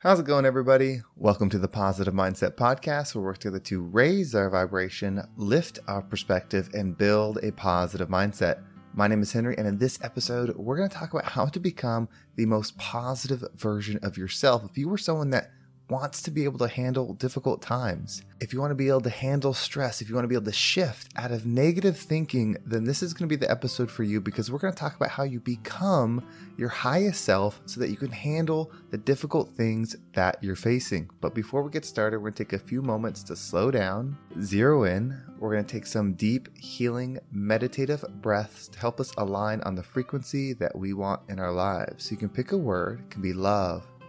How's 0.00 0.20
it 0.20 0.26
going, 0.26 0.44
everybody? 0.44 1.00
Welcome 1.16 1.48
to 1.48 1.58
the 1.58 1.68
Positive 1.68 2.12
Mindset 2.12 2.50
Podcast, 2.50 3.14
where 3.14 3.22
we 3.22 3.26
work 3.28 3.38
together 3.38 3.60
to 3.60 3.80
raise 3.80 4.34
our 4.34 4.50
vibration, 4.50 5.22
lift 5.38 5.78
our 5.88 6.02
perspective, 6.02 6.68
and 6.74 6.98
build 6.98 7.38
a 7.42 7.50
positive 7.52 8.10
mindset. 8.10 8.62
My 8.92 9.08
name 9.08 9.22
is 9.22 9.32
Henry, 9.32 9.56
and 9.56 9.66
in 9.66 9.78
this 9.78 9.98
episode, 10.02 10.54
we're 10.54 10.76
going 10.76 10.90
to 10.90 10.94
talk 10.94 11.14
about 11.14 11.32
how 11.32 11.46
to 11.46 11.58
become 11.58 12.10
the 12.36 12.44
most 12.44 12.76
positive 12.76 13.42
version 13.54 13.98
of 14.02 14.18
yourself. 14.18 14.66
If 14.68 14.76
you 14.76 14.90
were 14.90 14.98
someone 14.98 15.30
that 15.30 15.50
wants 15.88 16.20
to 16.22 16.30
be 16.30 16.44
able 16.44 16.58
to 16.58 16.68
handle 16.68 17.14
difficult 17.14 17.62
times, 17.62 18.22
if 18.40 18.52
you 18.52 18.60
want 18.60 18.70
to 18.70 18.76
be 18.76 18.88
able 18.88 19.00
to 19.00 19.10
handle 19.10 19.54
stress, 19.54 20.00
if 20.00 20.08
you 20.08 20.14
want 20.14 20.24
to 20.24 20.28
be 20.28 20.34
able 20.34 20.44
to 20.44 20.52
shift 20.52 21.12
out 21.16 21.30
of 21.30 21.46
negative 21.46 21.96
thinking, 21.96 22.56
then 22.66 22.84
this 22.84 23.02
is 23.02 23.14
going 23.14 23.28
to 23.28 23.32
be 23.32 23.38
the 23.38 23.50
episode 23.50 23.90
for 23.90 24.02
you 24.02 24.20
because 24.20 24.50
we're 24.50 24.58
going 24.58 24.72
to 24.72 24.78
talk 24.78 24.96
about 24.96 25.10
how 25.10 25.22
you 25.22 25.40
become 25.40 26.26
your 26.56 26.68
highest 26.68 27.24
self 27.24 27.60
so 27.66 27.80
that 27.80 27.90
you 27.90 27.96
can 27.96 28.10
handle 28.10 28.72
the 28.90 28.98
difficult 28.98 29.50
things 29.50 29.96
that 30.14 30.42
you're 30.42 30.56
facing. 30.56 31.08
But 31.20 31.34
before 31.34 31.62
we 31.62 31.70
get 31.70 31.84
started, 31.84 32.18
we're 32.18 32.30
going 32.30 32.34
to 32.34 32.44
take 32.44 32.52
a 32.52 32.58
few 32.58 32.82
moments 32.82 33.22
to 33.24 33.36
slow 33.36 33.70
down, 33.70 34.18
zero 34.42 34.84
in. 34.84 35.22
We're 35.38 35.52
going 35.52 35.64
to 35.64 35.72
take 35.72 35.86
some 35.86 36.14
deep, 36.14 36.56
healing, 36.56 37.18
meditative 37.30 38.04
breaths 38.20 38.68
to 38.68 38.78
help 38.78 39.00
us 39.00 39.12
align 39.16 39.60
on 39.62 39.76
the 39.76 39.82
frequency 39.82 40.52
that 40.54 40.76
we 40.76 40.94
want 40.94 41.20
in 41.28 41.38
our 41.38 41.52
lives. 41.52 42.04
So 42.04 42.12
you 42.12 42.16
can 42.16 42.28
pick 42.28 42.52
a 42.52 42.56
word, 42.56 43.00
it 43.00 43.10
can 43.10 43.22
be 43.22 43.32
love 43.32 43.86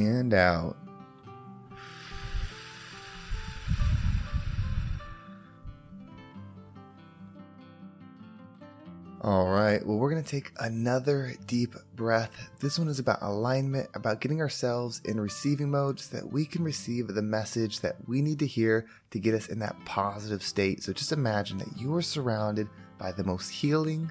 And 0.00 0.32
out. 0.34 0.76
All 9.24 9.46
right, 9.46 9.86
well, 9.86 9.98
we're 9.98 10.10
going 10.10 10.24
to 10.24 10.28
take 10.28 10.50
another 10.58 11.34
deep 11.46 11.76
breath. 11.94 12.50
This 12.58 12.76
one 12.76 12.88
is 12.88 12.98
about 12.98 13.22
alignment, 13.22 13.88
about 13.94 14.20
getting 14.20 14.40
ourselves 14.40 15.00
in 15.04 15.20
receiving 15.20 15.70
mode 15.70 16.00
so 16.00 16.16
that 16.16 16.32
we 16.32 16.44
can 16.44 16.64
receive 16.64 17.06
the 17.06 17.22
message 17.22 17.82
that 17.82 17.94
we 18.08 18.20
need 18.20 18.40
to 18.40 18.48
hear 18.48 18.84
to 19.12 19.20
get 19.20 19.34
us 19.34 19.46
in 19.46 19.60
that 19.60 19.76
positive 19.84 20.42
state. 20.42 20.82
So 20.82 20.92
just 20.92 21.12
imagine 21.12 21.58
that 21.58 21.76
you 21.76 21.94
are 21.94 22.02
surrounded 22.02 22.68
by 22.98 23.12
the 23.12 23.22
most 23.22 23.50
healing, 23.50 24.10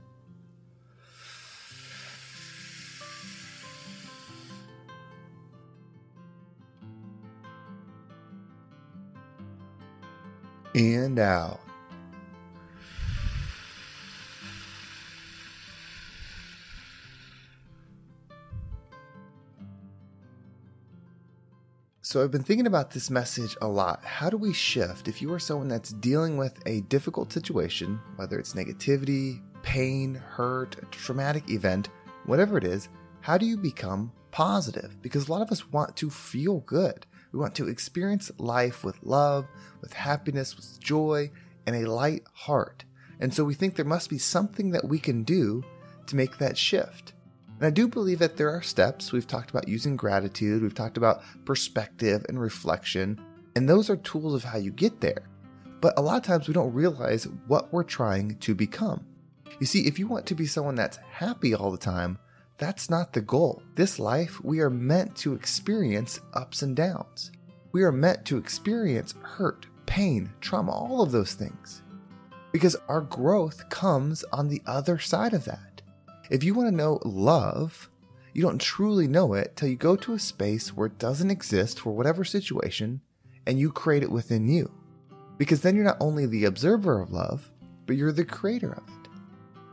And 10.81 11.19
out. 11.19 11.59
So, 22.03 22.21
I've 22.21 22.31
been 22.31 22.43
thinking 22.43 22.67
about 22.67 22.91
this 22.91 23.09
message 23.09 23.55
a 23.61 23.67
lot. 23.67 24.03
How 24.03 24.29
do 24.29 24.35
we 24.35 24.51
shift 24.51 25.07
if 25.07 25.21
you 25.21 25.31
are 25.33 25.39
someone 25.39 25.69
that's 25.69 25.93
dealing 25.93 26.35
with 26.35 26.59
a 26.65 26.81
difficult 26.81 27.31
situation, 27.31 28.01
whether 28.17 28.37
it's 28.37 28.53
negativity, 28.53 29.41
pain, 29.61 30.15
hurt, 30.15 30.75
a 30.81 30.85
traumatic 30.87 31.49
event, 31.49 31.89
whatever 32.25 32.57
it 32.57 32.65
is? 32.65 32.89
How 33.21 33.37
do 33.37 33.45
you 33.45 33.55
become 33.55 34.11
positive? 34.31 35.01
Because 35.01 35.29
a 35.29 35.31
lot 35.31 35.41
of 35.41 35.51
us 35.51 35.71
want 35.71 35.95
to 35.97 36.09
feel 36.09 36.59
good. 36.61 37.05
We 37.31 37.39
want 37.39 37.55
to 37.55 37.67
experience 37.67 38.31
life 38.37 38.83
with 38.83 39.01
love, 39.03 39.47
with 39.81 39.93
happiness, 39.93 40.55
with 40.55 40.79
joy, 40.79 41.31
and 41.65 41.75
a 41.75 41.89
light 41.91 42.23
heart. 42.33 42.83
And 43.19 43.33
so 43.33 43.43
we 43.43 43.53
think 43.53 43.75
there 43.75 43.85
must 43.85 44.09
be 44.09 44.17
something 44.17 44.71
that 44.71 44.87
we 44.87 44.99
can 44.99 45.23
do 45.23 45.63
to 46.07 46.15
make 46.15 46.37
that 46.37 46.57
shift. 46.57 47.13
And 47.57 47.67
I 47.67 47.69
do 47.69 47.87
believe 47.87 48.19
that 48.19 48.37
there 48.37 48.49
are 48.49 48.61
steps. 48.61 49.11
We've 49.11 49.27
talked 49.27 49.51
about 49.51 49.67
using 49.67 49.95
gratitude, 49.95 50.63
we've 50.63 50.73
talked 50.73 50.97
about 50.97 51.21
perspective 51.45 52.25
and 52.27 52.41
reflection, 52.41 53.21
and 53.55 53.69
those 53.69 53.89
are 53.89 53.97
tools 53.97 54.33
of 54.33 54.43
how 54.43 54.57
you 54.57 54.71
get 54.71 54.99
there. 54.99 55.27
But 55.79 55.97
a 55.97 56.01
lot 56.01 56.17
of 56.17 56.23
times 56.23 56.47
we 56.47 56.53
don't 56.53 56.73
realize 56.73 57.27
what 57.47 57.71
we're 57.71 57.83
trying 57.83 58.37
to 58.39 58.55
become. 58.55 59.05
You 59.59 59.67
see, 59.67 59.87
if 59.87 59.99
you 59.99 60.07
want 60.07 60.25
to 60.27 60.35
be 60.35 60.47
someone 60.47 60.75
that's 60.75 60.97
happy 60.97 61.53
all 61.53 61.71
the 61.71 61.77
time, 61.77 62.17
that's 62.57 62.89
not 62.89 63.13
the 63.13 63.21
goal. 63.21 63.63
This 63.75 63.99
life, 63.99 64.43
we 64.43 64.59
are 64.59 64.69
meant 64.69 65.15
to 65.17 65.33
experience 65.33 66.19
ups 66.33 66.61
and 66.61 66.75
downs. 66.75 67.31
We 67.71 67.83
are 67.83 67.91
meant 67.91 68.25
to 68.25 68.37
experience 68.37 69.15
hurt, 69.21 69.65
pain, 69.85 70.31
trauma, 70.41 70.71
all 70.71 71.01
of 71.01 71.11
those 71.11 71.33
things. 71.33 71.81
Because 72.51 72.75
our 72.87 73.01
growth 73.01 73.69
comes 73.69 74.23
on 74.31 74.47
the 74.47 74.61
other 74.65 74.99
side 74.99 75.33
of 75.33 75.45
that. 75.45 75.81
If 76.29 76.43
you 76.43 76.53
want 76.53 76.69
to 76.69 76.75
know 76.75 76.99
love, 77.03 77.89
you 78.33 78.41
don't 78.41 78.59
truly 78.59 79.07
know 79.07 79.33
it 79.33 79.55
till 79.55 79.69
you 79.69 79.75
go 79.75 79.95
to 79.97 80.13
a 80.13 80.19
space 80.19 80.69
where 80.69 80.87
it 80.87 80.99
doesn't 80.99 81.31
exist 81.31 81.79
for 81.79 81.91
whatever 81.91 82.23
situation 82.23 83.01
and 83.45 83.59
you 83.59 83.71
create 83.71 84.03
it 84.03 84.11
within 84.11 84.47
you. 84.47 84.71
Because 85.37 85.61
then 85.61 85.75
you're 85.75 85.85
not 85.85 85.97
only 85.99 86.25
the 86.25 86.45
observer 86.45 87.01
of 87.01 87.11
love, 87.11 87.51
but 87.85 87.95
you're 87.95 88.11
the 88.11 88.23
creator 88.23 88.71
of 88.71 88.83
it. 88.87 89.09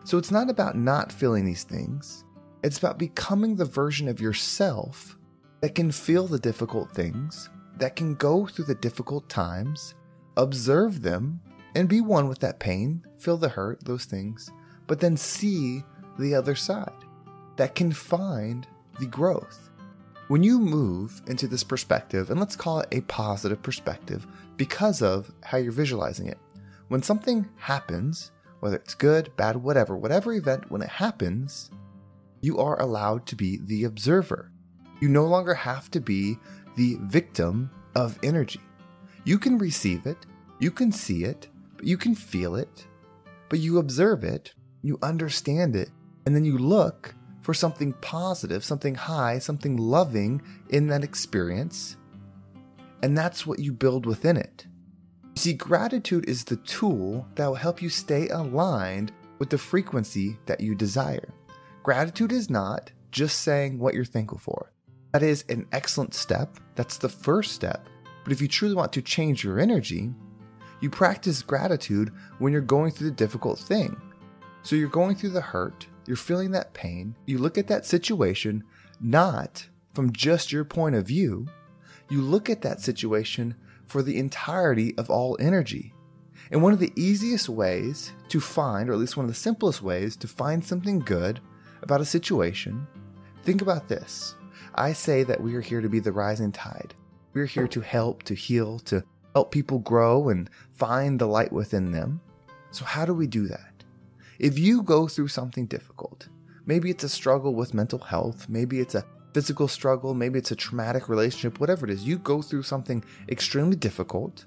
So 0.04 0.18
it's 0.18 0.30
not 0.30 0.48
about 0.48 0.76
not 0.76 1.12
feeling 1.12 1.44
these 1.44 1.64
things. 1.64 2.24
It's 2.62 2.78
about 2.78 2.98
becoming 2.98 3.56
the 3.56 3.64
version 3.64 4.08
of 4.08 4.20
yourself 4.20 5.16
that 5.60 5.74
can 5.74 5.92
feel 5.92 6.26
the 6.26 6.38
difficult 6.38 6.92
things, 6.92 7.48
that 7.76 7.94
can 7.94 8.14
go 8.14 8.46
through 8.46 8.64
the 8.64 8.75
difficult 8.75 9.28
times, 9.28 9.94
observe 10.37 11.02
them, 11.02 11.40
and 11.75 11.88
be 11.88 12.00
one 12.00 12.28
with 12.28 12.40
that 12.40 12.58
pain, 12.58 13.05
feel 13.19 13.37
the 13.37 13.49
hurt, 13.49 13.84
those 13.84 14.05
things, 14.05 14.50
but 14.88 14.99
then 14.99 15.16
see 15.16 15.84
the 16.19 16.34
other 16.34 16.56
side, 16.56 17.05
that 17.56 17.76
can 17.76 17.93
find 17.93 18.66
the 18.99 19.06
growth. 19.06 19.70
When 20.26 20.43
you 20.43 20.58
move 20.58 21.22
into 21.28 21.46
this 21.46 21.62
perspective, 21.62 22.31
and 22.31 22.40
let's 22.40 22.56
call 22.56 22.81
it 22.81 22.88
a 22.90 23.02
positive 23.02 23.62
perspective 23.62 24.26
because 24.56 25.00
of 25.00 25.31
how 25.44 25.58
you're 25.58 25.72
visualizing 25.72 26.26
it, 26.26 26.38
when 26.88 27.02
something 27.02 27.49
happens, 27.56 28.32
whether 28.60 28.76
it's 28.76 28.94
good, 28.94 29.34
bad, 29.37 29.56
whatever, 29.56 29.96
whatever 29.96 30.32
event, 30.32 30.70
when 30.70 30.82
it 30.82 30.88
happens, 30.88 31.70
you 32.40 32.58
are 32.58 32.81
allowed 32.81 33.26
to 33.26 33.37
be 33.37 33.58
the 33.64 33.85
observer. 33.85 34.50
You 35.00 35.08
no 35.08 35.25
longer 35.25 35.55
have 35.55 35.90
to 35.93 36.00
be 36.00 36.38
the 36.76 36.96
victim 37.02 37.70
of 37.94 38.19
energy. 38.23 38.61
You 39.25 39.38
can 39.38 39.58
receive 39.58 40.06
it, 40.06 40.26
you 40.58 40.70
can 40.70 40.93
see 40.93 41.25
it, 41.25 41.49
you 41.82 41.96
can 41.96 42.14
feel 42.14 42.55
it, 42.55 42.87
but 43.49 43.58
you 43.58 43.79
observe 43.79 44.25
it, 44.25 44.55
you 44.82 44.99
understand 45.02 45.76
it, 45.76 45.90
and 46.26 46.35
then 46.35 46.44
you 46.44 46.58
look 46.58 47.14
for 47.43 47.55
something 47.55 47.93
positive, 47.94 48.64
something 48.64 48.94
high, 48.94 49.38
something 49.38 49.76
loving 49.76 50.43
in 50.70 50.88
that 50.88 51.05
experience, 51.05 51.96
and 53.02 53.17
that's 53.17 53.46
what 53.46 53.58
you 53.58 53.73
build 53.73 54.06
within 54.06 54.37
it. 54.37 54.67
You 55.34 55.41
see, 55.41 55.52
gratitude 55.55 56.29
is 56.29 56.44
the 56.44 56.56
tool 56.56 57.26
that 57.37 57.46
will 57.46 57.55
help 57.55 57.81
you 57.81 57.88
stay 57.88 58.29
aligned 58.29 59.12
with 59.38 59.50
the 59.50 59.58
frequency 59.58 60.37
that 60.46 60.61
you 60.61 60.75
desire. 60.75 61.32
Gratitude 61.88 62.32
is 62.32 62.50
not 62.50 62.90
just 63.11 63.40
saying 63.40 63.79
what 63.79 63.94
you're 63.94 64.05
thankful 64.05 64.37
for. 64.37 64.75
That 65.14 65.23
is 65.23 65.46
an 65.49 65.67
excellent 65.73 66.12
step. 66.12 66.58
That's 66.75 66.99
the 66.99 67.08
first 67.08 67.52
step. 67.52 67.88
But 68.25 68.32
if 68.35 68.43
you 68.43 68.46
truly 68.46 68.75
want 68.75 68.93
to 68.93 69.00
change 69.00 69.43
your 69.43 69.58
energy, 69.58 70.11
you 70.82 70.90
practice 70.90 71.40
gratitude 71.40 72.12
when 72.40 72.52
you're 72.52 72.61
going 72.61 72.90
through 72.90 73.08
the 73.08 73.17
difficult 73.17 73.58
thing. 73.58 73.99
So 74.61 74.76
you're 74.76 74.90
going 74.90 75.17
through 75.17 75.31
the 75.31 75.40
hurt, 75.40 75.87
you're 76.06 76.19
feeling 76.19 76.50
that 76.50 76.75
pain, 76.75 77.17
you 77.25 77.38
look 77.38 77.56
at 77.56 77.69
that 77.69 77.87
situation 77.87 78.64
not 79.00 79.67
from 79.94 80.12
just 80.12 80.52
your 80.52 80.67
point 80.67 80.94
of 80.94 81.06
view, 81.06 81.46
you 82.11 82.20
look 82.20 82.50
at 82.50 82.61
that 82.61 82.82
situation 82.82 83.55
for 83.87 84.02
the 84.02 84.19
entirety 84.19 84.94
of 84.99 85.08
all 85.08 85.38
energy. 85.41 85.94
And 86.50 86.62
one 86.62 86.75
of 86.75 86.81
the 86.81 86.93
easiest 86.96 87.49
ways 87.49 88.12
to 88.29 88.41
find, 88.41 88.91
or 88.91 88.93
at 88.93 88.99
least 88.99 89.17
one 89.17 89.25
of 89.25 89.31
the 89.31 89.34
simplest 89.34 89.81
ways 89.81 90.17
to 90.17 90.29
find 90.29 90.62
something 90.62 90.99
good 90.99 91.41
about 91.82 92.00
a 92.00 92.04
situation, 92.04 92.86
think 93.44 93.62
about 93.62 93.88
this. 93.88 94.34
I 94.75 94.92
say 94.92 95.22
that 95.25 95.40
we 95.40 95.54
are 95.54 95.60
here 95.60 95.80
to 95.80 95.88
be 95.88 96.00
the 96.00 96.12
rising 96.12 96.52
tide. 96.52 96.94
We're 97.34 97.46
here 97.46 97.69
to 97.69 97.80
help, 97.80 98.22
to 98.25 98.34
heal, 98.34 98.78
to 98.80 99.02
help 99.34 99.50
people 99.50 99.78
grow 99.78 100.28
and 100.28 100.48
find 100.72 101.19
the 101.19 101.26
light 101.26 101.52
within 101.52 101.92
them. 101.92 102.20
So, 102.70 102.84
how 102.84 103.04
do 103.04 103.14
we 103.14 103.26
do 103.26 103.46
that? 103.48 103.84
If 104.38 104.58
you 104.58 104.82
go 104.82 105.08
through 105.08 105.28
something 105.28 105.66
difficult, 105.66 106.28
maybe 106.66 106.90
it's 106.90 107.04
a 107.04 107.08
struggle 107.08 107.54
with 107.54 107.75
mental 107.75 107.98
health, 107.98 108.48
maybe 108.48 108.81
it's 108.81 108.94
a 108.94 109.04
physical 109.34 109.69
struggle, 109.69 110.14
maybe 110.14 110.38
it's 110.38 110.50
a 110.50 110.56
traumatic 110.56 111.08
relationship, 111.08 111.60
whatever 111.60 111.86
it 111.86 111.90
is, 111.90 112.04
you 112.04 112.19
go 112.19 112.42
through 112.42 112.62
something 112.62 113.04
extremely 113.28 113.76
difficult, 113.76 114.44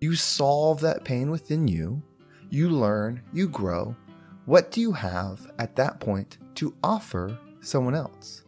you 0.00 0.14
solve 0.14 0.80
that 0.80 1.04
pain 1.04 1.30
within 1.30 1.68
you, 1.68 2.02
you 2.50 2.68
learn, 2.68 3.22
you 3.32 3.48
grow. 3.48 3.96
What 4.46 4.70
do 4.70 4.80
you 4.80 4.92
have 4.92 5.50
at 5.58 5.76
that 5.76 6.00
point 6.00 6.38
to 6.56 6.74
offer 6.82 7.38
someone 7.60 7.94
else? 7.94 8.44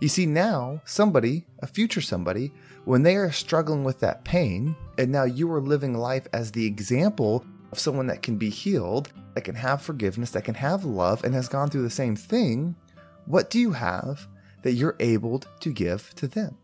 You 0.00 0.08
see, 0.08 0.26
now 0.26 0.82
somebody, 0.84 1.46
a 1.60 1.66
future 1.66 2.00
somebody, 2.02 2.52
when 2.84 3.02
they 3.02 3.16
are 3.16 3.32
struggling 3.32 3.84
with 3.84 4.00
that 4.00 4.24
pain, 4.24 4.76
and 4.98 5.10
now 5.10 5.24
you 5.24 5.50
are 5.52 5.60
living 5.60 5.94
life 5.94 6.26
as 6.32 6.52
the 6.52 6.66
example 6.66 7.46
of 7.70 7.78
someone 7.78 8.08
that 8.08 8.22
can 8.22 8.36
be 8.36 8.50
healed, 8.50 9.12
that 9.34 9.44
can 9.44 9.54
have 9.54 9.80
forgiveness, 9.80 10.32
that 10.32 10.44
can 10.44 10.56
have 10.56 10.84
love, 10.84 11.24
and 11.24 11.34
has 11.34 11.48
gone 11.48 11.70
through 11.70 11.82
the 11.82 11.90
same 11.90 12.16
thing, 12.16 12.74
what 13.24 13.48
do 13.48 13.58
you 13.58 13.72
have 13.72 14.26
that 14.62 14.72
you're 14.72 14.96
able 15.00 15.38
to 15.60 15.72
give 15.72 16.14
to 16.16 16.26
them? 16.26 16.58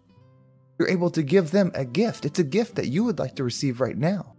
You're 0.79 0.91
able 0.91 1.11
to 1.11 1.23
give 1.23 1.53
them 1.53 1.71
a 1.75 1.85
gift. 1.85 2.25
It's 2.25 2.39
a 2.39 2.45
gift 2.45 2.75
that 2.75 2.89
you 2.89 3.05
would 3.05 3.19
like 3.19 3.37
to 3.37 3.45
receive 3.45 3.81
right 3.81 3.97
now. 3.97 4.35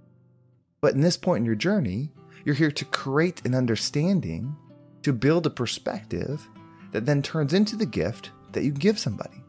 But 0.81 0.93
in 0.93 1.01
this 1.01 1.17
point 1.17 1.39
in 1.41 1.45
your 1.45 1.55
journey, 1.55 2.11
you're 2.49 2.55
here 2.55 2.71
to 2.71 2.85
create 2.85 3.45
an 3.45 3.53
understanding, 3.53 4.55
to 5.03 5.13
build 5.13 5.45
a 5.45 5.51
perspective 5.51 6.49
that 6.89 7.05
then 7.05 7.21
turns 7.21 7.53
into 7.53 7.75
the 7.75 7.85
gift 7.85 8.31
that 8.53 8.63
you 8.63 8.71
give 8.71 8.97
somebody. 8.97 9.43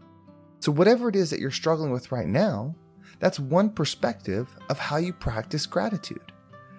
So, 0.59 0.71
whatever 0.71 1.09
it 1.09 1.17
is 1.17 1.31
that 1.31 1.41
you're 1.41 1.51
struggling 1.51 1.93
with 1.93 2.13
right 2.13 2.27
now, 2.27 2.75
that's 3.19 3.41
one 3.41 3.71
perspective 3.71 4.55
of 4.69 4.79
how 4.79 4.99
you 4.99 5.15
practice 5.15 5.65
gratitude. 5.65 6.31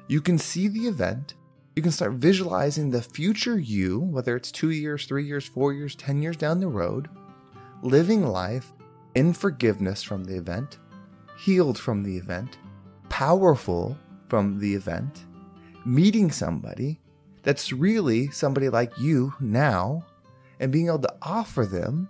You 0.07 0.21
can 0.21 0.37
see 0.37 0.67
the 0.67 0.87
event, 0.87 1.33
you 1.75 1.81
can 1.81 1.91
start 1.91 2.11
visualizing 2.11 2.91
the 2.91 3.01
future 3.01 3.57
you, 3.57 4.01
whether 4.01 4.35
it's 4.35 4.51
two 4.51 4.69
years, 4.69 5.07
three 5.07 5.25
years, 5.25 5.47
four 5.47 5.73
years, 5.73 5.95
10 5.95 6.21
years 6.21 6.37
down 6.37 6.59
the 6.59 6.67
road, 6.67 7.09
living 7.81 8.27
life 8.27 8.73
in 9.15 9.33
forgiveness 9.33 10.03
from 10.03 10.25
the 10.25 10.35
event, 10.35 10.77
healed 11.35 11.79
from 11.79 12.03
the 12.03 12.15
event, 12.15 12.59
powerful 13.09 13.97
from 14.29 14.59
the 14.59 14.75
event, 14.75 15.25
meeting 15.85 16.31
somebody 16.31 16.99
that's 17.43 17.73
really 17.73 18.29
somebody 18.29 18.69
like 18.69 18.97
you 18.99 19.33
now, 19.39 20.05
and 20.59 20.71
being 20.71 20.87
able 20.87 20.99
to 20.99 21.15
offer 21.21 21.65
them 21.65 22.07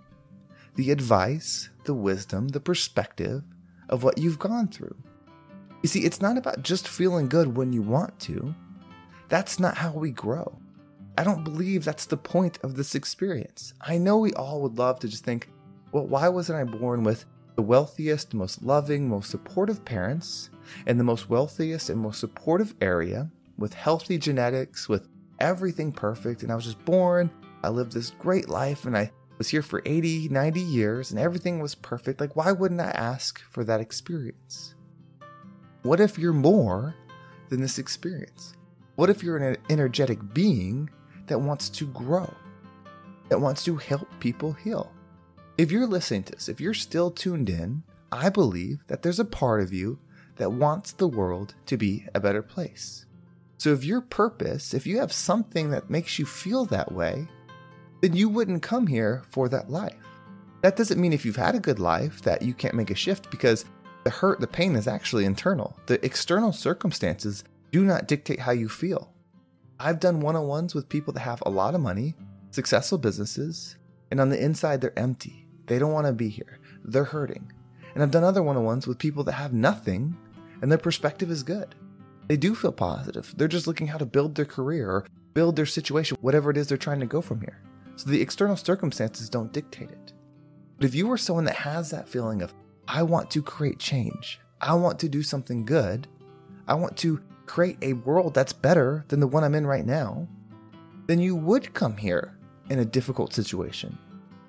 the 0.74 0.90
advice, 0.90 1.70
the 1.84 1.94
wisdom, 1.94 2.48
the 2.48 2.60
perspective 2.60 3.42
of 3.88 4.02
what 4.02 4.18
you've 4.18 4.38
gone 4.38 4.68
through. 4.68 4.96
You 5.82 5.88
see, 5.88 6.04
it's 6.04 6.20
not 6.20 6.36
about 6.36 6.62
just 6.62 6.86
feeling 6.86 7.28
good 7.28 7.56
when 7.56 7.72
you 7.72 7.82
want 7.82 8.18
to. 8.20 8.54
That's 9.28 9.58
not 9.58 9.78
how 9.78 9.92
we 9.92 10.10
grow. 10.10 10.58
I 11.16 11.24
don't 11.24 11.44
believe 11.44 11.84
that's 11.84 12.06
the 12.06 12.16
point 12.16 12.58
of 12.62 12.74
this 12.74 12.94
experience. 12.94 13.74
I 13.80 13.98
know 13.98 14.18
we 14.18 14.32
all 14.34 14.62
would 14.62 14.78
love 14.78 15.00
to 15.00 15.08
just 15.08 15.24
think, 15.24 15.48
well, 15.90 16.06
why 16.06 16.28
wasn't 16.28 16.58
I 16.58 16.64
born 16.64 17.04
with 17.04 17.24
the 17.54 17.62
wealthiest, 17.62 18.32
most 18.32 18.62
loving, 18.62 19.08
most 19.08 19.30
supportive 19.30 19.84
parents 19.84 20.50
in 20.86 20.96
the 20.98 21.04
most 21.04 21.28
wealthiest 21.28 21.90
and 21.90 22.00
most 22.00 22.20
supportive 22.20 22.74
area 22.80 23.30
with 23.56 23.74
healthy 23.74 24.18
genetics, 24.18 24.88
with 24.88 25.08
everything 25.38 25.92
perfect? 25.92 26.42
And 26.42 26.52
I 26.52 26.54
was 26.54 26.64
just 26.64 26.84
born, 26.84 27.30
I 27.62 27.68
lived 27.68 27.92
this 27.92 28.10
great 28.10 28.48
life, 28.48 28.84
and 28.84 28.96
I 28.96 29.12
was 29.42 29.48
here 29.48 29.62
for 29.62 29.82
80, 29.84 30.28
90 30.28 30.60
years 30.60 31.10
and 31.10 31.18
everything 31.18 31.58
was 31.58 31.74
perfect, 31.74 32.20
like 32.20 32.36
why 32.36 32.52
wouldn't 32.52 32.80
I 32.80 32.90
ask 32.90 33.40
for 33.50 33.64
that 33.64 33.80
experience? 33.80 34.76
What 35.82 35.98
if 35.98 36.16
you're 36.16 36.32
more 36.32 36.94
than 37.48 37.60
this 37.60 37.78
experience? 37.78 38.54
What 38.94 39.10
if 39.10 39.22
you're 39.22 39.38
an 39.38 39.56
energetic 39.68 40.32
being 40.32 40.90
that 41.26 41.40
wants 41.40 41.68
to 41.70 41.86
grow, 41.88 42.32
that 43.30 43.40
wants 43.40 43.64
to 43.64 43.76
help 43.76 44.08
people 44.20 44.52
heal? 44.52 44.92
If 45.58 45.72
you're 45.72 45.88
listening 45.88 46.22
to 46.24 46.32
this, 46.34 46.48
if 46.48 46.60
you're 46.60 46.72
still 46.72 47.10
tuned 47.10 47.50
in, 47.50 47.82
I 48.12 48.28
believe 48.28 48.84
that 48.86 49.02
there's 49.02 49.18
a 49.18 49.24
part 49.24 49.60
of 49.60 49.72
you 49.72 49.98
that 50.36 50.52
wants 50.52 50.92
the 50.92 51.08
world 51.08 51.56
to 51.66 51.76
be 51.76 52.06
a 52.14 52.20
better 52.20 52.42
place. 52.42 53.06
So 53.62 53.72
if 53.72 53.84
your 53.84 54.00
purpose, 54.00 54.74
if 54.74 54.88
you 54.88 54.98
have 54.98 55.12
something 55.12 55.70
that 55.70 55.88
makes 55.88 56.18
you 56.18 56.26
feel 56.26 56.64
that 56.64 56.90
way, 56.90 57.28
then 58.00 58.12
you 58.12 58.28
wouldn't 58.28 58.60
come 58.60 58.88
here 58.88 59.22
for 59.30 59.48
that 59.50 59.70
life. 59.70 59.94
That 60.62 60.74
doesn't 60.74 61.00
mean 61.00 61.12
if 61.12 61.24
you've 61.24 61.36
had 61.36 61.54
a 61.54 61.60
good 61.60 61.78
life 61.78 62.22
that 62.22 62.42
you 62.42 62.54
can't 62.54 62.74
make 62.74 62.90
a 62.90 62.96
shift 62.96 63.30
because 63.30 63.64
the 64.02 64.10
hurt, 64.10 64.40
the 64.40 64.48
pain 64.48 64.74
is 64.74 64.88
actually 64.88 65.26
internal. 65.26 65.78
The 65.86 66.04
external 66.04 66.52
circumstances 66.52 67.44
do 67.70 67.84
not 67.84 68.08
dictate 68.08 68.40
how 68.40 68.50
you 68.50 68.68
feel. 68.68 69.12
I've 69.78 70.00
done 70.00 70.18
one 70.18 70.34
on 70.34 70.48
ones 70.48 70.74
with 70.74 70.88
people 70.88 71.12
that 71.12 71.20
have 71.20 71.40
a 71.46 71.50
lot 71.50 71.76
of 71.76 71.80
money, 71.80 72.16
successful 72.50 72.98
businesses, 72.98 73.76
and 74.10 74.18
on 74.18 74.28
the 74.28 74.42
inside 74.42 74.80
they're 74.80 74.98
empty. 74.98 75.46
They 75.66 75.78
don't 75.78 75.92
want 75.92 76.08
to 76.08 76.12
be 76.12 76.30
here. 76.30 76.58
They're 76.82 77.04
hurting. 77.04 77.52
And 77.94 78.02
I've 78.02 78.10
done 78.10 78.24
other 78.24 78.42
one 78.42 78.56
on 78.56 78.64
ones 78.64 78.88
with 78.88 78.98
people 78.98 79.22
that 79.22 79.34
have 79.34 79.52
nothing 79.52 80.16
and 80.60 80.68
their 80.68 80.78
perspective 80.78 81.30
is 81.30 81.44
good. 81.44 81.76
They 82.28 82.36
do 82.36 82.54
feel 82.54 82.72
positive. 82.72 83.34
They're 83.36 83.48
just 83.48 83.66
looking 83.66 83.88
how 83.88 83.98
to 83.98 84.06
build 84.06 84.34
their 84.34 84.44
career 84.44 84.90
or 84.90 85.06
build 85.34 85.56
their 85.56 85.66
situation, 85.66 86.16
whatever 86.20 86.50
it 86.50 86.56
is 86.56 86.66
they're 86.66 86.78
trying 86.78 87.00
to 87.00 87.06
go 87.06 87.20
from 87.20 87.40
here. 87.40 87.60
So 87.96 88.10
the 88.10 88.20
external 88.20 88.56
circumstances 88.56 89.28
don't 89.28 89.52
dictate 89.52 89.90
it. 89.90 90.12
But 90.76 90.86
if 90.86 90.94
you 90.94 91.10
are 91.12 91.18
someone 91.18 91.44
that 91.44 91.56
has 91.56 91.90
that 91.90 92.08
feeling 92.08 92.42
of, 92.42 92.54
I 92.88 93.02
want 93.02 93.30
to 93.32 93.42
create 93.42 93.78
change, 93.78 94.40
I 94.60 94.74
want 94.74 94.98
to 95.00 95.08
do 95.08 95.22
something 95.22 95.64
good, 95.64 96.08
I 96.66 96.74
want 96.74 96.96
to 96.98 97.20
create 97.46 97.78
a 97.82 97.92
world 97.92 98.34
that's 98.34 98.52
better 98.52 99.04
than 99.08 99.20
the 99.20 99.26
one 99.26 99.44
I'm 99.44 99.54
in 99.54 99.66
right 99.66 99.86
now, 99.86 100.26
then 101.06 101.18
you 101.18 101.36
would 101.36 101.74
come 101.74 101.96
here 101.96 102.38
in 102.70 102.78
a 102.78 102.84
difficult 102.84 103.34
situation. 103.34 103.98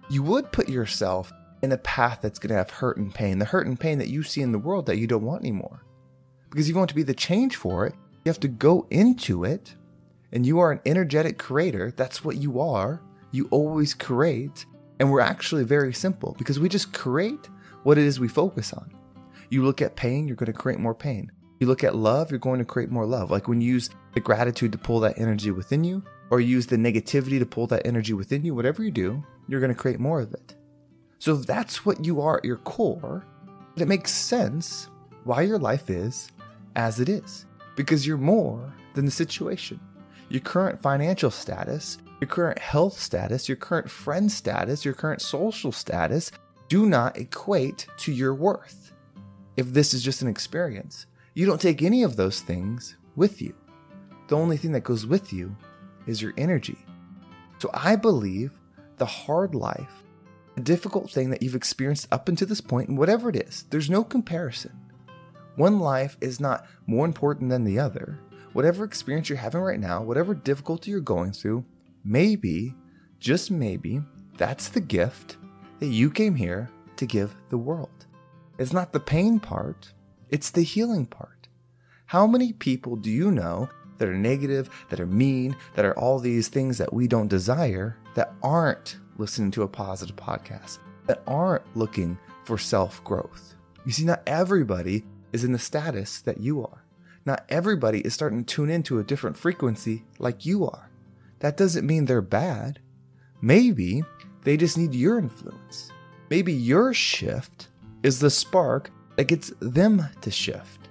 You 0.10 0.24
would 0.24 0.52
put 0.52 0.70
yourself 0.70 1.32
in 1.62 1.72
a 1.72 1.78
path 1.78 2.20
that's 2.22 2.40
going 2.40 2.50
to 2.50 2.56
have 2.56 2.70
hurt 2.70 2.98
and 2.98 3.14
pain, 3.14 3.40
the 3.40 3.46
hurt 3.46 3.68
and 3.68 3.80
pain 3.80 3.98
that 4.00 4.10
you 4.10 4.24
see 4.24 4.42
in 4.42 4.52
the 4.52 4.60
world 4.60 4.86
that 4.86 4.98
you 4.98 5.08
don't 5.08 5.24
want 5.24 5.42
anymore. 5.42 5.84
Because 6.54 6.70
you 6.70 6.76
want 6.76 6.90
to 6.90 6.96
be 6.96 7.04
the 7.04 7.16
change 7.16 7.56
for 7.56 7.88
it, 7.88 7.96
you 8.24 8.30
have 8.30 8.40
to 8.42 8.48
go 8.48 8.86
into 8.90 9.44
it, 9.44 9.76
and 10.32 10.46
you 10.46 10.60
are 10.60 10.72
an 10.72 10.80
energetic 10.86 11.38
creator. 11.38 11.92
That's 11.92 12.24
what 12.24 12.38
you 12.38 12.62
are 12.62 13.02
you 13.34 13.48
always 13.52 13.94
create. 13.94 14.66
And 15.00 15.12
we're 15.12 15.20
actually 15.20 15.66
very 15.66 15.92
simple 15.92 16.36
because 16.38 16.60
we 16.60 16.70
just 16.70 16.94
create 16.94 17.50
what 17.82 17.98
it 17.98 18.06
is 18.06 18.20
we 18.20 18.30
focus 18.30 18.72
on. 18.72 18.94
You 19.50 19.66
look 19.66 19.82
at 19.82 19.98
pain, 19.98 20.28
you're 20.28 20.38
going 20.38 20.52
to 20.52 20.58
create 20.58 20.80
more 20.80 20.96
pain. 20.96 21.32
You 21.60 21.68
look 21.68 21.84
at 21.84 21.96
love, 21.96 22.32
you're 22.32 22.40
going 22.40 22.60
to 22.60 22.66
create 22.66 22.90
more 22.90 23.06
love. 23.06 23.30
Like 23.30 23.48
when 23.48 23.60
you 23.60 23.74
use 23.74 23.90
the 24.14 24.20
gratitude 24.20 24.72
to 24.72 24.78
pull 24.78 25.00
that 25.02 25.18
energy 25.18 25.52
within 25.52 25.84
you, 25.84 26.04
or 26.30 26.40
use 26.40 26.68
the 26.68 26.78
negativity 26.78 27.38
to 27.40 27.46
pull 27.46 27.68
that 27.68 27.86
energy 27.86 28.14
within 28.14 28.46
you, 28.46 28.56
whatever 28.56 28.84
you 28.84 28.92
do, 28.92 29.24
you're 29.48 29.60
going 29.60 29.74
to 29.74 29.80
create 29.80 30.00
more 30.00 30.22
of 30.22 30.34
it. 30.34 30.56
So 31.20 31.36
if 31.36 31.46
that's 31.46 31.86
what 31.86 32.06
you 32.06 32.22
are 32.22 32.38
at 32.38 32.46
your 32.46 32.58
core, 32.58 33.26
it 33.76 33.88
makes 33.88 34.12
sense 34.12 34.90
why 35.24 35.42
your 35.42 35.60
life 35.60 35.90
is 35.90 36.30
as 36.76 37.00
it 37.00 37.10
is. 37.10 37.46
Because 37.76 38.06
you're 38.06 38.18
more 38.18 38.74
than 38.94 39.06
the 39.06 39.12
situation. 39.12 39.80
Your 40.30 40.42
current 40.42 40.82
financial 40.82 41.32
status 41.32 41.98
your 42.24 42.30
current 42.30 42.60
health 42.60 42.98
status, 42.98 43.50
your 43.50 43.58
current 43.58 43.92
friend 43.92 44.32
status, 44.32 44.86
your 44.86 44.94
current 44.94 45.22
social 45.22 45.74
status 45.74 46.32
do 46.70 46.86
not 46.86 47.18
equate 47.18 47.86
to 47.98 48.14
your 48.14 48.34
worth. 48.34 48.94
If 49.58 49.74
this 49.74 49.94
is 49.94 50.04
just 50.04 50.22
an 50.22 50.30
experience, 50.30 51.06
you 51.34 51.46
don't 51.46 51.60
take 51.60 51.82
any 51.82 52.02
of 52.02 52.16
those 52.16 52.40
things 52.40 52.96
with 53.18 53.42
you. 53.42 53.54
The 54.30 54.38
only 54.38 54.56
thing 54.56 54.72
that 54.72 54.86
goes 54.86 55.06
with 55.06 55.34
you 55.34 55.54
is 56.08 56.22
your 56.22 56.34
energy. 56.38 56.78
So 57.60 57.70
I 57.74 57.98
believe 57.98 58.54
the 58.96 59.06
hard 59.06 59.54
life 59.54 60.04
the 60.56 60.62
difficult 60.62 61.12
thing 61.12 61.30
that 61.32 61.44
you've 61.44 61.56
experienced 61.56 62.08
up 62.10 62.30
until 62.30 62.48
this 62.48 62.62
point, 62.62 62.88
and 62.88 62.98
whatever 62.98 63.28
it 63.28 63.36
is, 63.36 63.66
there's 63.70 63.90
no 63.90 64.02
comparison. 64.02 64.80
One 65.56 65.80
life 65.80 66.18
is 66.20 66.40
not 66.40 66.66
more 66.88 67.06
important 67.06 67.50
than 67.50 67.64
the 67.64 67.80
other. 67.80 68.20
Whatever 68.54 68.84
experience 68.84 69.30
you're 69.30 69.38
having 69.38 69.62
right 69.62 69.80
now, 69.80 70.02
whatever 70.02 70.34
difficulty 70.34 70.92
you're 70.92 71.00
going 71.00 71.32
through, 71.32 71.66
maybe, 72.04 72.74
just 73.20 73.52
maybe, 73.52 74.02
that's 74.38 74.70
the 74.70 74.82
gift 74.82 75.38
that 75.80 75.88
you 75.88 76.10
came 76.10 76.36
here 76.36 76.70
to 76.96 77.06
give 77.06 77.36
the 77.50 77.58
world. 77.58 78.08
It's 78.58 78.74
not 78.74 78.94
the 78.94 79.00
pain 79.00 79.40
part, 79.40 79.94
it's 80.30 80.50
the 80.50 80.64
healing 80.64 81.06
part. 81.06 81.48
How 82.08 82.26
many 82.28 82.54
people 82.54 82.96
do 82.96 83.10
you 83.12 83.32
know 83.32 83.70
that 83.98 84.08
are 84.08 84.18
negative, 84.18 84.70
that 84.90 85.00
are 85.00 85.08
mean, 85.08 85.56
that 85.76 85.86
are 85.86 85.98
all 85.98 86.20
these 86.20 86.48
things 86.48 86.78
that 86.78 86.94
we 86.94 87.08
don't 87.08 87.28
desire, 87.28 87.98
that 88.16 88.34
aren't 88.42 88.98
listening 89.18 89.52
to 89.52 89.64
a 89.64 89.68
positive 89.68 90.16
podcast, 90.16 90.80
that 91.06 91.22
aren't 91.28 91.64
looking 91.76 92.18
for 92.44 92.58
self 92.58 93.04
growth? 93.04 93.56
You 93.86 93.92
see, 93.92 94.06
not 94.06 94.24
everybody 94.28 95.04
is 95.34 95.44
in 95.44 95.52
the 95.52 95.60
status 95.60 96.22
that 96.22 96.40
you 96.40 96.64
are. 96.64 96.86
Not 97.26 97.46
everybody 97.50 98.00
is 98.02 98.14
starting 98.14 98.46
to 98.46 98.56
tune 98.56 98.70
into 98.70 99.00
a 99.00 99.04
different 99.04 99.38
frequency 99.38 100.06
like 100.20 100.46
you 100.46 100.66
are. 100.66 100.90
That 101.40 101.58
doesn't 101.58 101.88
mean 101.88 102.06
they're 102.06 102.22
bad. 102.22 102.80
Maybe 103.42 104.04
they 104.44 104.56
just 104.56 104.78
need 104.78 104.94
your 104.94 105.18
influence. 105.18 105.92
Maybe 106.30 106.54
your 106.54 106.94
shift 106.94 107.68
is 108.04 108.20
the 108.20 108.30
spark 108.30 108.92
that 109.16 109.26
gets 109.26 109.52
them 109.60 110.06
to 110.22 110.32
shift. 110.32 110.90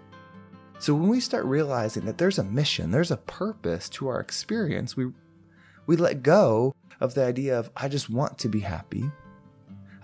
So 0.79 0.95
when 0.95 1.09
we 1.09 1.21
start 1.21 1.45
realizing 1.45 2.05
that 2.07 2.19
there's 2.19 2.39
a 2.39 2.45
mission, 2.45 2.91
there's 2.91 3.11
a 3.11 3.17
purpose 3.17 3.89
to 3.91 4.09
our 4.09 4.21
experience, 4.21 4.97
we 4.97 5.13
we 5.87 5.97
let 5.97 6.23
go 6.23 6.75
of 7.01 7.15
the 7.15 7.25
idea 7.25 7.59
of 7.59 7.71
I 7.77 7.89
just 7.89 8.09
want 8.09 8.39
to 8.39 8.49
be 8.49 8.61
happy. 8.61 9.11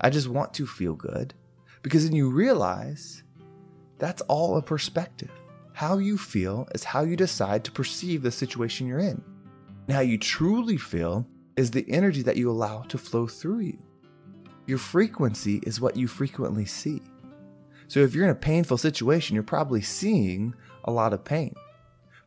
I 0.01 0.11
just 0.11 0.29
want 0.29 0.55
to 0.55 0.67
feel 0.67 0.95
good. 0.95 1.35
Because 1.83 2.05
then 2.05 2.17
you 2.17 2.31
realize 2.31 3.23
that's 3.99 4.23
all 4.23 4.57
a 4.57 4.63
perspective. 4.63 5.31
How 5.73 5.99
you 5.99 6.19
feel 6.19 6.69
is 6.75 6.85
how 6.85 7.03
you 7.03 7.17
decide 7.17 7.65
to 7.65 7.73
perceive 7.73 8.23
the 8.23 8.31
situation 8.31 8.87
you're 8.87 8.99
in. 8.99 9.23
And 9.87 9.95
how 9.95 10.01
you 10.01 10.19
truly 10.19 10.77
feel 10.77 11.27
is 11.57 11.71
the 11.71 11.87
energy 11.89 12.23
that 12.23 12.37
you 12.37 12.51
allow 12.51 12.83
to 12.83 12.99
flow 12.99 13.27
through 13.27 13.61
you. 13.61 13.79
Your 14.67 14.79
frequency 14.79 15.61
is 15.63 15.81
what 15.81 15.97
you 15.97 16.07
frequently 16.07 16.67
see. 16.67 17.03
So 17.89 18.01
if 18.01 18.15
you're 18.15 18.25
in 18.25 18.31
a 18.31 18.35
painful 18.35 18.77
situation, 18.77 19.35
you're 19.35 19.43
probably 19.43 19.81
seeing 19.81 20.55
a 20.85 20.93
lot 20.93 21.13
of 21.13 21.25
pain. 21.25 21.55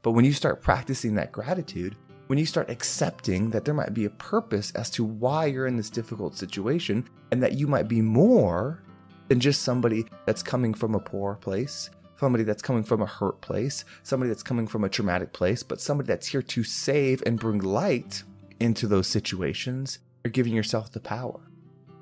But 0.01 0.11
when 0.11 0.25
you 0.25 0.33
start 0.33 0.61
practicing 0.61 1.15
that 1.15 1.31
gratitude, 1.31 1.95
when 2.27 2.39
you 2.39 2.45
start 2.45 2.69
accepting 2.69 3.49
that 3.51 3.65
there 3.65 3.73
might 3.73 3.93
be 3.93 4.05
a 4.05 4.09
purpose 4.09 4.71
as 4.71 4.89
to 4.91 5.03
why 5.03 5.45
you're 5.45 5.67
in 5.67 5.77
this 5.77 5.89
difficult 5.89 6.35
situation 6.35 7.07
and 7.31 7.43
that 7.43 7.53
you 7.53 7.67
might 7.67 7.87
be 7.87 8.01
more 8.01 8.81
than 9.31 9.39
just 9.39 9.61
somebody 9.61 10.05
that's 10.25 10.43
coming 10.43 10.73
from 10.73 10.93
a 10.93 10.99
poor 10.99 11.35
place, 11.35 11.89
somebody 12.19 12.43
that's 12.43 12.61
coming 12.61 12.83
from 12.83 13.01
a 13.01 13.05
hurt 13.05 13.39
place, 13.39 13.85
somebody 14.03 14.27
that's 14.27 14.43
coming 14.43 14.67
from 14.67 14.83
a 14.83 14.89
traumatic 14.89 15.31
place, 15.31 15.63
but 15.63 15.79
somebody 15.79 16.05
that's 16.05 16.27
here 16.27 16.41
to 16.41 16.65
save 16.65 17.23
and 17.25 17.39
bring 17.39 17.59
light 17.59 18.23
into 18.59 18.87
those 18.87 19.07
situations, 19.07 19.99
you're 20.25 20.33
giving 20.33 20.51
yourself 20.51 20.91
the 20.91 20.99
power. 20.99 21.39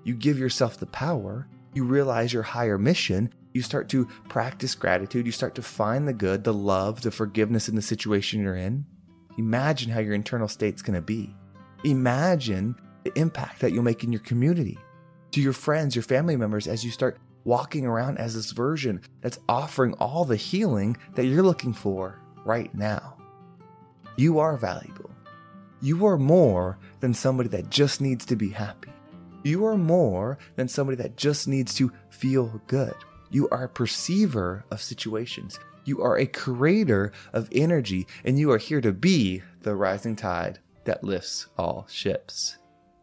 You 0.04 0.16
give 0.16 0.40
yourself 0.40 0.78
the 0.78 0.88
power, 0.88 1.48
you 1.76 1.84
realize 1.84 2.34
your 2.34 2.42
higher 2.42 2.80
mission, 2.80 3.32
you 3.54 3.62
start 3.62 3.90
to 3.90 4.08
practice 4.28 4.74
gratitude, 4.74 5.28
you 5.28 5.32
start 5.32 5.54
to 5.54 5.62
find 5.62 6.08
the 6.08 6.14
good, 6.14 6.44
the 6.44 6.52
love, 6.52 7.04
the 7.04 7.12
forgiveness 7.12 7.70
in 7.70 7.76
the 7.76 7.84
situation 7.84 8.42
you're 8.42 8.56
in. 8.56 8.88
Imagine 9.38 9.92
how 9.92 10.00
your 10.00 10.16
internal 10.16 10.48
state's 10.48 10.82
gonna 10.82 11.00
be. 11.00 11.36
Imagine 11.84 12.76
the 13.04 13.16
impact 13.20 13.60
that 13.60 13.72
you'll 13.72 13.84
make 13.84 14.04
in 14.04 14.12
your 14.12 14.22
community 14.22 14.80
to 15.32 15.42
your 15.42 15.54
friends, 15.54 15.96
your 15.96 16.04
family 16.04 16.36
members, 16.36 16.68
as 16.68 16.84
you 16.84 16.92
start 16.92 17.20
walking 17.44 17.86
around 17.86 18.18
as 18.18 18.36
this 18.36 18.52
version 18.52 19.02
that's 19.22 19.40
offering 19.48 19.94
all 19.94 20.26
the 20.26 20.36
healing 20.36 20.98
that 21.16 21.26
you're 21.26 21.44
looking 21.44 21.74
for 21.74 22.20
right 22.46 22.74
now. 22.76 23.18
You 24.16 24.40
are 24.40 24.58
valuable. 24.58 25.10
You 25.82 26.06
are 26.06 26.18
more 26.18 26.78
than 27.00 27.14
somebody 27.14 27.50
that 27.50 27.70
just 27.70 28.02
needs 28.02 28.26
to 28.26 28.36
be 28.36 28.50
happy. 28.50 28.92
You 29.44 29.66
are 29.66 29.78
more 29.78 30.38
than 30.58 30.68
somebody 30.68 30.98
that 30.98 31.16
just 31.16 31.48
needs 31.48 31.74
to 31.76 31.92
feel 32.10 32.62
good. 32.68 32.96
You 33.32 33.48
are 33.50 33.64
a 33.64 33.70
perceiver 33.70 34.66
of 34.70 34.82
situations. 34.82 35.60
You 35.86 36.02
are 36.02 36.18
a 36.18 36.28
creator 36.28 37.14
of 37.32 37.48
energy, 37.52 38.06
and 38.26 38.38
you 38.38 38.52
are 38.52 38.58
here 38.58 38.82
to 38.82 38.92
be 38.92 39.42
the 39.62 39.76
rising 39.76 40.16
tide 40.16 40.60
that 40.84 41.04
lifts 41.04 41.48
all 41.58 41.88
ships. 41.90 42.59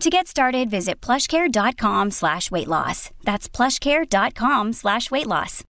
To 0.00 0.10
get 0.10 0.28
started, 0.28 0.70
visit 0.70 1.00
plushcare.com 1.00 2.12
slash 2.12 2.52
weight 2.52 2.68
loss. 2.68 3.10
That's 3.24 3.48
plushcare.com 3.48 4.72
slash 4.74 5.10
weight 5.10 5.26
loss. 5.26 5.64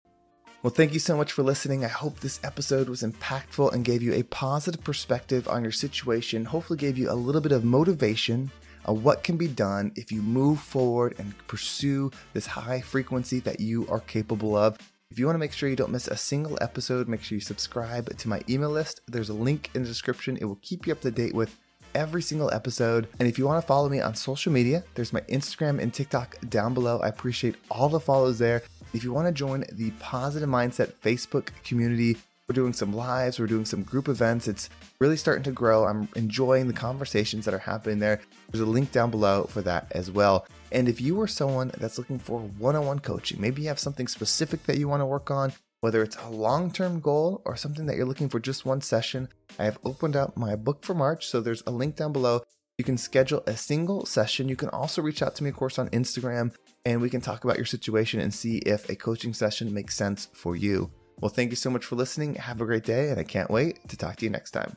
Well, 0.64 0.72
thank 0.72 0.92
you 0.92 0.98
so 0.98 1.16
much 1.16 1.30
for 1.30 1.44
listening. 1.44 1.84
I 1.84 1.88
hope 1.88 2.18
this 2.18 2.40
episode 2.42 2.88
was 2.88 3.04
impactful 3.04 3.72
and 3.72 3.84
gave 3.84 4.02
you 4.02 4.14
a 4.14 4.24
positive 4.24 4.82
perspective 4.82 5.46
on 5.46 5.62
your 5.62 5.70
situation. 5.70 6.44
Hopefully, 6.44 6.76
gave 6.76 6.98
you 6.98 7.08
a 7.08 7.14
little 7.14 7.40
bit 7.40 7.52
of 7.52 7.64
motivation 7.64 8.50
on 8.84 9.04
what 9.04 9.22
can 9.22 9.36
be 9.36 9.46
done 9.46 9.92
if 9.94 10.10
you 10.10 10.22
move 10.22 10.58
forward 10.58 11.14
and 11.18 11.38
pursue 11.46 12.10
this 12.32 12.46
high 12.46 12.80
frequency 12.80 13.38
that 13.40 13.60
you 13.60 13.86
are 13.88 14.00
capable 14.00 14.56
of. 14.56 14.76
If 15.08 15.20
you 15.20 15.26
want 15.26 15.36
to 15.36 15.40
make 15.40 15.52
sure 15.52 15.68
you 15.68 15.76
don't 15.76 15.92
miss 15.92 16.08
a 16.08 16.16
single 16.16 16.58
episode, 16.60 17.06
make 17.06 17.22
sure 17.22 17.36
you 17.36 17.40
subscribe 17.40 18.16
to 18.18 18.28
my 18.28 18.42
email 18.48 18.70
list. 18.70 19.02
There's 19.06 19.28
a 19.28 19.34
link 19.34 19.70
in 19.74 19.84
the 19.84 19.88
description, 19.88 20.36
it 20.38 20.46
will 20.46 20.58
keep 20.62 20.84
you 20.84 20.92
up 20.92 21.00
to 21.02 21.12
date 21.12 21.32
with 21.34 21.56
every 21.96 22.20
single 22.20 22.52
episode. 22.52 23.08
And 23.18 23.26
if 23.26 23.38
you 23.38 23.46
want 23.46 23.60
to 23.60 23.66
follow 23.66 23.88
me 23.88 24.00
on 24.00 24.14
social 24.14 24.52
media, 24.52 24.84
there's 24.94 25.14
my 25.14 25.22
Instagram 25.22 25.80
and 25.80 25.92
TikTok 25.92 26.36
down 26.50 26.74
below. 26.74 27.00
I 27.00 27.08
appreciate 27.08 27.56
all 27.70 27.88
the 27.88 27.98
follows 27.98 28.38
there. 28.38 28.62
If 28.92 29.02
you 29.02 29.12
want 29.12 29.26
to 29.28 29.32
join 29.32 29.64
the 29.72 29.90
Positive 29.92 30.48
Mindset 30.48 30.92
Facebook 31.02 31.48
community, 31.64 32.18
we're 32.48 32.54
doing 32.54 32.74
some 32.74 32.94
lives, 32.94 33.40
we're 33.40 33.46
doing 33.46 33.64
some 33.64 33.82
group 33.82 34.08
events. 34.08 34.46
It's 34.46 34.68
really 35.00 35.16
starting 35.16 35.42
to 35.44 35.50
grow. 35.50 35.86
I'm 35.86 36.08
enjoying 36.14 36.68
the 36.68 36.74
conversations 36.74 37.44
that 37.46 37.54
are 37.54 37.58
happening 37.58 37.98
there. 37.98 38.20
There's 38.50 38.62
a 38.62 38.66
link 38.66 38.92
down 38.92 39.10
below 39.10 39.44
for 39.44 39.62
that 39.62 39.86
as 39.90 40.10
well. 40.10 40.46
And 40.70 40.88
if 40.88 41.00
you 41.00 41.20
are 41.22 41.26
someone 41.26 41.72
that's 41.78 41.98
looking 41.98 42.18
for 42.18 42.40
one 42.40 42.76
on 42.76 42.86
one 42.86 42.98
coaching, 42.98 43.40
maybe 43.40 43.62
you 43.62 43.68
have 43.68 43.78
something 43.78 44.06
specific 44.06 44.64
that 44.64 44.78
you 44.78 44.86
want 44.86 45.00
to 45.00 45.06
work 45.06 45.30
on, 45.30 45.54
whether 45.86 46.02
it's 46.02 46.16
a 46.16 46.28
long 46.28 46.68
term 46.68 46.98
goal 46.98 47.40
or 47.44 47.54
something 47.54 47.86
that 47.86 47.94
you're 47.94 48.06
looking 48.06 48.28
for 48.28 48.40
just 48.40 48.66
one 48.66 48.80
session, 48.80 49.28
I 49.56 49.66
have 49.66 49.78
opened 49.84 50.16
up 50.16 50.36
my 50.36 50.56
book 50.56 50.84
for 50.84 50.94
March. 50.94 51.28
So 51.28 51.40
there's 51.40 51.62
a 51.64 51.70
link 51.70 51.94
down 51.94 52.12
below. 52.12 52.42
You 52.76 52.84
can 52.84 52.98
schedule 52.98 53.44
a 53.46 53.56
single 53.56 54.04
session. 54.04 54.48
You 54.48 54.56
can 54.56 54.68
also 54.70 55.00
reach 55.00 55.22
out 55.22 55.36
to 55.36 55.44
me, 55.44 55.50
of 55.50 55.54
course, 55.54 55.78
on 55.78 55.88
Instagram, 55.90 56.52
and 56.84 57.00
we 57.00 57.08
can 57.08 57.20
talk 57.20 57.44
about 57.44 57.56
your 57.56 57.66
situation 57.66 58.18
and 58.18 58.34
see 58.34 58.56
if 58.66 58.88
a 58.88 58.96
coaching 58.96 59.32
session 59.32 59.72
makes 59.72 59.94
sense 59.94 60.26
for 60.32 60.56
you. 60.56 60.90
Well, 61.20 61.28
thank 61.28 61.50
you 61.50 61.56
so 61.56 61.70
much 61.70 61.84
for 61.84 61.94
listening. 61.94 62.34
Have 62.34 62.60
a 62.60 62.66
great 62.66 62.82
day, 62.82 63.10
and 63.10 63.20
I 63.20 63.22
can't 63.22 63.48
wait 63.48 63.88
to 63.88 63.96
talk 63.96 64.16
to 64.16 64.24
you 64.24 64.30
next 64.32 64.50
time. 64.50 64.74